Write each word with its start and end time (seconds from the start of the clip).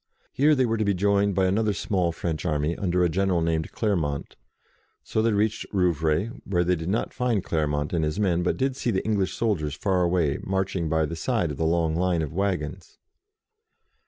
Here 0.33 0.55
they 0.55 0.65
were 0.65 0.77
to 0.79 0.83
be 0.83 0.95
joined 0.95 1.35
by 1.35 1.45
another 1.45 1.73
small 1.73 2.11
French 2.11 2.43
army, 2.43 2.75
under 2.75 3.03
a 3.03 3.07
general 3.07 3.39
named 3.41 3.71
Clermont. 3.71 4.35
So 5.03 5.21
they 5.21 5.31
reached 5.31 5.67
Rou 5.71 5.93
vray, 5.93 6.29
where 6.43 6.63
they 6.63 6.75
did 6.75 6.89
not 6.89 7.13
find 7.13 7.43
Clermont 7.43 7.93
and 7.93 8.03
his 8.03 8.19
men, 8.19 8.41
but 8.41 8.57
did 8.57 8.75
see 8.75 8.89
the 8.89 9.05
English 9.05 9.35
soldiers 9.35 9.75
far 9.75 10.01
away, 10.01 10.39
marching 10.41 10.89
by 10.89 11.05
the 11.05 11.15
side 11.15 11.51
of 11.51 11.57
the 11.57 11.67
long 11.67 11.95
line 11.95 12.23
of 12.23 12.33
waggons. 12.33 12.97